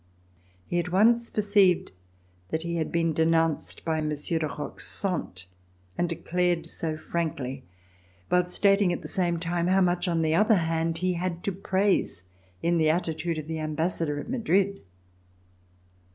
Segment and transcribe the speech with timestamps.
[0.65, 1.91] He at once perceived
[2.49, 5.45] that he had been denounced by Monsieur de Roquesante
[5.95, 7.65] and declared so frankly,
[8.27, 11.51] while stating at the same time, how much, on the other hand, he had to
[11.51, 12.23] praise
[12.63, 14.81] in the attitude of the Ambassador at Madrid.